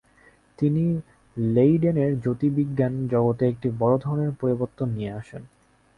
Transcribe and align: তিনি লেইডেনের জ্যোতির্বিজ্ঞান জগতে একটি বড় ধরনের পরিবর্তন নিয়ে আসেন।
তিনি 0.59 0.83
লেইডেনের 1.37 2.11
জ্যোতির্বিজ্ঞান 2.19 2.93
জগতে 3.07 3.43
একটি 3.47 3.67
বড় 3.79 3.95
ধরনের 3.97 4.31
পরিবর্তন 4.41 4.87
নিয়ে 4.89 5.11
আসেন। 5.11 5.43